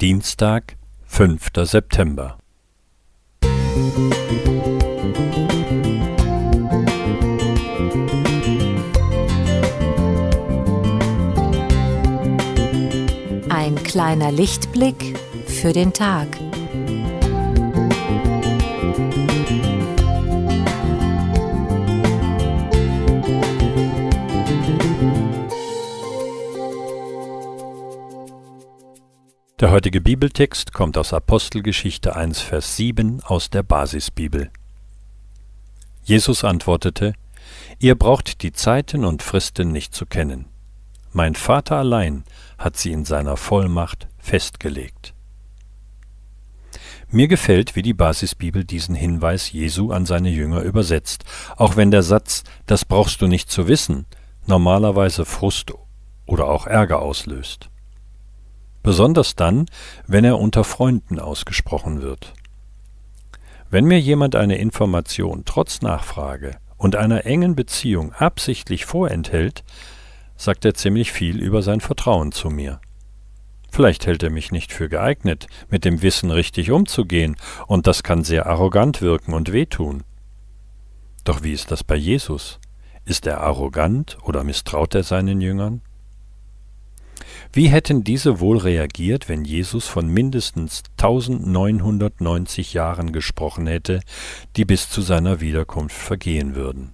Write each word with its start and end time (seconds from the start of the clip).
Dienstag, 0.00 0.78
5. 1.04 1.50
September. 1.64 2.38
Ein 13.50 13.74
kleiner 13.84 14.32
Lichtblick 14.32 15.18
für 15.46 15.74
den 15.74 15.92
Tag. 15.92 16.28
Der 29.60 29.70
heutige 29.70 30.00
Bibeltext 30.00 30.72
kommt 30.72 30.96
aus 30.96 31.12
Apostelgeschichte 31.12 32.16
1, 32.16 32.40
Vers 32.40 32.76
7 32.76 33.22
aus 33.22 33.50
der 33.50 33.62
Basisbibel. 33.62 34.50
Jesus 36.02 36.44
antwortete, 36.44 37.12
Ihr 37.78 37.94
braucht 37.94 38.40
die 38.42 38.52
Zeiten 38.52 39.04
und 39.04 39.22
Fristen 39.22 39.70
nicht 39.70 39.94
zu 39.94 40.06
kennen. 40.06 40.46
Mein 41.12 41.34
Vater 41.34 41.76
allein 41.76 42.24
hat 42.56 42.78
sie 42.78 42.90
in 42.90 43.04
seiner 43.04 43.36
Vollmacht 43.36 44.08
festgelegt. 44.16 45.12
Mir 47.10 47.28
gefällt, 47.28 47.76
wie 47.76 47.82
die 47.82 47.92
Basisbibel 47.92 48.64
diesen 48.64 48.94
Hinweis 48.94 49.52
Jesu 49.52 49.92
an 49.92 50.06
seine 50.06 50.30
Jünger 50.30 50.62
übersetzt, 50.62 51.24
auch 51.56 51.76
wenn 51.76 51.90
der 51.90 52.02
Satz 52.02 52.44
Das 52.64 52.86
brauchst 52.86 53.20
du 53.20 53.26
nicht 53.26 53.50
zu 53.50 53.68
wissen 53.68 54.06
normalerweise 54.46 55.26
Frust 55.26 55.74
oder 56.24 56.46
auch 56.46 56.66
Ärger 56.66 57.02
auslöst 57.02 57.70
besonders 58.82 59.36
dann, 59.36 59.66
wenn 60.06 60.24
er 60.24 60.38
unter 60.38 60.64
Freunden 60.64 61.18
ausgesprochen 61.18 62.02
wird. 62.02 62.34
Wenn 63.70 63.84
mir 63.84 64.00
jemand 64.00 64.34
eine 64.34 64.58
Information 64.58 65.42
trotz 65.44 65.80
Nachfrage 65.80 66.56
und 66.76 66.96
einer 66.96 67.24
engen 67.24 67.54
Beziehung 67.54 68.12
absichtlich 68.12 68.84
vorenthält, 68.84 69.62
sagt 70.36 70.64
er 70.64 70.74
ziemlich 70.74 71.12
viel 71.12 71.40
über 71.40 71.62
sein 71.62 71.80
Vertrauen 71.80 72.32
zu 72.32 72.50
mir. 72.50 72.80
Vielleicht 73.70 74.06
hält 74.06 74.22
er 74.22 74.30
mich 74.30 74.50
nicht 74.50 74.72
für 74.72 74.88
geeignet, 74.88 75.46
mit 75.68 75.84
dem 75.84 76.02
Wissen 76.02 76.30
richtig 76.30 76.72
umzugehen, 76.72 77.36
und 77.66 77.86
das 77.86 78.02
kann 78.02 78.24
sehr 78.24 78.46
arrogant 78.46 79.00
wirken 79.00 79.32
und 79.32 79.52
wehtun. 79.52 80.02
Doch 81.22 81.42
wie 81.42 81.52
ist 81.52 81.70
das 81.70 81.84
bei 81.84 81.94
Jesus? 81.94 82.58
Ist 83.04 83.26
er 83.26 83.40
arrogant 83.40 84.18
oder 84.24 84.42
misstraut 84.42 84.94
er 84.94 85.04
seinen 85.04 85.40
Jüngern? 85.40 85.82
Wie 87.52 87.68
hätten 87.68 88.04
diese 88.04 88.40
wohl 88.40 88.58
reagiert, 88.58 89.28
wenn 89.28 89.44
Jesus 89.44 89.86
von 89.86 90.08
mindestens 90.08 90.82
1990 90.98 92.74
Jahren 92.74 93.12
gesprochen 93.12 93.66
hätte, 93.66 94.00
die 94.56 94.64
bis 94.64 94.88
zu 94.88 95.02
seiner 95.02 95.40
Wiederkunft 95.40 95.96
vergehen 95.96 96.54
würden? 96.54 96.92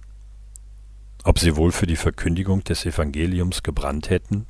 Ob 1.23 1.39
sie 1.39 1.55
wohl 1.55 1.71
für 1.71 1.87
die 1.87 1.95
Verkündigung 1.95 2.63
des 2.63 2.85
Evangeliums 2.85 3.63
gebrannt 3.63 4.09
hätten? 4.09 4.47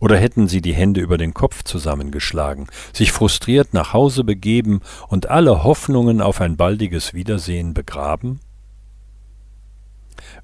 Oder 0.00 0.16
hätten 0.16 0.48
sie 0.48 0.60
die 0.60 0.74
Hände 0.74 1.00
über 1.00 1.18
den 1.18 1.34
Kopf 1.34 1.62
zusammengeschlagen, 1.64 2.68
sich 2.92 3.12
frustriert 3.12 3.74
nach 3.74 3.92
Hause 3.92 4.24
begeben 4.24 4.80
und 5.08 5.28
alle 5.30 5.64
Hoffnungen 5.64 6.20
auf 6.20 6.40
ein 6.40 6.56
baldiges 6.56 7.14
Wiedersehen 7.14 7.74
begraben? 7.74 8.40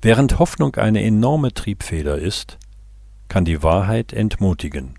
Während 0.03 0.39
Hoffnung 0.39 0.77
eine 0.77 1.03
enorme 1.03 1.53
Triebfeder 1.53 2.19
ist, 2.19 2.59
kann 3.29 3.45
die 3.45 3.63
Wahrheit 3.63 4.13
entmutigen. 4.13 4.99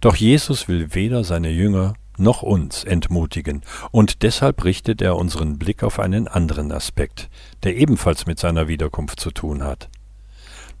Doch 0.00 0.16
Jesus 0.16 0.68
will 0.68 0.94
weder 0.94 1.24
seine 1.24 1.50
Jünger 1.50 1.94
noch 2.16 2.42
uns 2.42 2.84
entmutigen, 2.84 3.62
und 3.90 4.22
deshalb 4.22 4.64
richtet 4.64 5.00
er 5.00 5.16
unseren 5.16 5.58
Blick 5.58 5.82
auf 5.82 5.98
einen 6.00 6.26
anderen 6.28 6.72
Aspekt, 6.72 7.30
der 7.62 7.76
ebenfalls 7.76 8.26
mit 8.26 8.38
seiner 8.38 8.68
Wiederkunft 8.68 9.20
zu 9.20 9.30
tun 9.30 9.62
hat. 9.62 9.88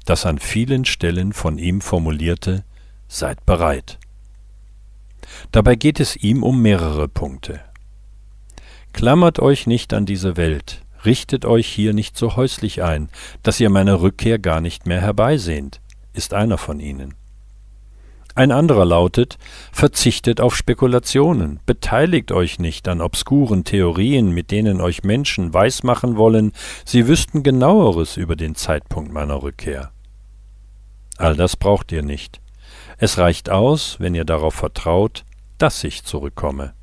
Das 0.04 0.26
an 0.26 0.38
vielen 0.38 0.84
Stellen 0.84 1.32
von 1.32 1.58
ihm 1.58 1.80
formulierte 1.80 2.64
Seid 3.10 3.46
bereit. 3.46 3.98
Dabei 5.50 5.76
geht 5.76 6.00
es 6.00 6.16
ihm 6.16 6.42
um 6.42 6.60
mehrere 6.60 7.08
Punkte. 7.08 7.60
Klammert 8.92 9.38
euch 9.38 9.66
nicht 9.66 9.94
an 9.94 10.06
diese 10.06 10.36
Welt, 10.36 10.82
richtet 11.04 11.44
euch 11.44 11.66
hier 11.66 11.94
nicht 11.94 12.18
so 12.18 12.36
häuslich 12.36 12.82
ein, 12.82 13.08
dass 13.42 13.60
ihr 13.60 13.70
meine 13.70 14.00
Rückkehr 14.00 14.38
gar 14.38 14.60
nicht 14.60 14.86
mehr 14.86 15.00
herbeisehnt 15.00 15.80
ist 16.12 16.34
einer 16.34 16.58
von 16.58 16.80
ihnen. 16.80 17.14
Ein 18.34 18.52
anderer 18.52 18.84
lautet, 18.84 19.36
verzichtet 19.72 20.40
auf 20.40 20.54
Spekulationen, 20.54 21.58
beteiligt 21.66 22.30
euch 22.30 22.60
nicht 22.60 22.86
an 22.86 23.00
obskuren 23.00 23.64
Theorien, 23.64 24.30
mit 24.30 24.52
denen 24.52 24.80
euch 24.80 25.02
Menschen 25.02 25.52
weismachen 25.52 26.16
wollen, 26.16 26.52
sie 26.84 27.08
wüssten 27.08 27.42
genaueres 27.42 28.16
über 28.16 28.36
den 28.36 28.54
Zeitpunkt 28.54 29.12
meiner 29.12 29.42
Rückkehr. 29.42 29.90
All 31.16 31.34
das 31.34 31.56
braucht 31.56 31.90
ihr 31.90 32.04
nicht. 32.04 32.40
Es 32.98 33.18
reicht 33.18 33.50
aus, 33.50 33.96
wenn 33.98 34.14
ihr 34.14 34.24
darauf 34.24 34.54
vertraut, 34.54 35.24
dass 35.58 35.82
ich 35.82 36.04
zurückkomme. 36.04 36.74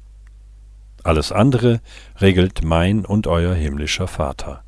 Alles 1.03 1.31
andere 1.31 1.79
regelt 2.19 2.65
mein 2.65 3.05
und 3.05 3.27
euer 3.27 3.53
himmlischer 3.53 4.07
Vater. 4.07 4.65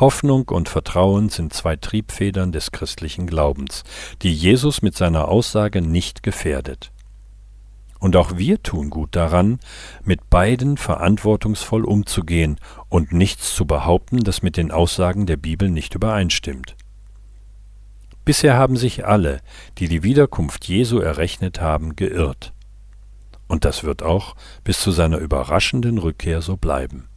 Hoffnung 0.00 0.48
und 0.48 0.68
Vertrauen 0.68 1.28
sind 1.28 1.52
zwei 1.52 1.74
Triebfedern 1.74 2.52
des 2.52 2.70
christlichen 2.70 3.26
Glaubens, 3.26 3.82
die 4.22 4.32
Jesus 4.32 4.80
mit 4.80 4.96
seiner 4.96 5.26
Aussage 5.26 5.82
nicht 5.82 6.22
gefährdet. 6.22 6.92
Und 7.98 8.14
auch 8.14 8.36
wir 8.36 8.62
tun 8.62 8.90
gut 8.90 9.16
daran, 9.16 9.58
mit 10.04 10.30
beiden 10.30 10.76
verantwortungsvoll 10.76 11.84
umzugehen 11.84 12.60
und 12.88 13.12
nichts 13.12 13.56
zu 13.56 13.66
behaupten, 13.66 14.22
das 14.22 14.40
mit 14.40 14.56
den 14.56 14.70
Aussagen 14.70 15.26
der 15.26 15.36
Bibel 15.36 15.68
nicht 15.68 15.96
übereinstimmt. 15.96 16.76
Bisher 18.24 18.56
haben 18.56 18.76
sich 18.76 19.04
alle, 19.04 19.40
die 19.78 19.88
die 19.88 20.04
Wiederkunft 20.04 20.66
Jesu 20.68 21.00
errechnet 21.00 21.60
haben, 21.60 21.96
geirrt. 21.96 22.52
Und 23.48 23.64
das 23.64 23.82
wird 23.82 24.04
auch 24.04 24.36
bis 24.62 24.78
zu 24.78 24.92
seiner 24.92 25.18
überraschenden 25.18 25.98
Rückkehr 25.98 26.40
so 26.40 26.56
bleiben. 26.56 27.08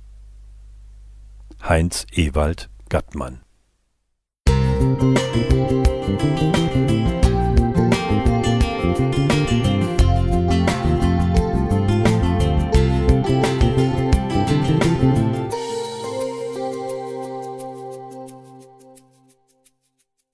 Heinz 1.62 2.08
Ewald 2.14 2.71
Gattmann. 2.92 3.40
Musik 4.50 6.91